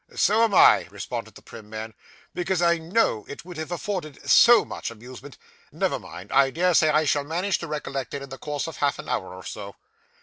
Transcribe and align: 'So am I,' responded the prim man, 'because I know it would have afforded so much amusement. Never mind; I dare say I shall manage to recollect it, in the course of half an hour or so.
'So 0.15 0.43
am 0.43 0.51
I,' 0.51 0.87
responded 0.89 1.35
the 1.35 1.43
prim 1.43 1.69
man, 1.69 1.93
'because 2.33 2.59
I 2.59 2.79
know 2.79 3.23
it 3.29 3.45
would 3.45 3.57
have 3.57 3.71
afforded 3.71 4.27
so 4.27 4.65
much 4.65 4.89
amusement. 4.89 5.37
Never 5.71 5.99
mind; 5.99 6.31
I 6.31 6.49
dare 6.49 6.73
say 6.73 6.89
I 6.89 7.05
shall 7.05 7.23
manage 7.23 7.59
to 7.59 7.67
recollect 7.67 8.15
it, 8.15 8.23
in 8.23 8.29
the 8.29 8.39
course 8.39 8.65
of 8.65 8.77
half 8.77 8.97
an 8.97 9.07
hour 9.07 9.31
or 9.31 9.45
so. 9.45 9.75